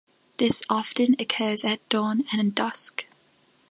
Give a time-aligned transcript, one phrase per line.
[0.37, 3.05] This often occurs at dawn and dusk.